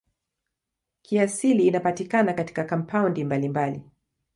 Kiasili 1.01 1.67
inapatikana 1.67 2.33
katika 2.33 2.63
kampaundi 2.63 3.23
mbalimbali. 3.23 3.83